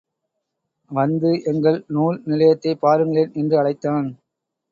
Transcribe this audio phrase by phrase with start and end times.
[0.91, 4.09] வந்து எங்கள் நூல் நிலையத்தைப் பாருங்களேன் என்று அழைத்தான்.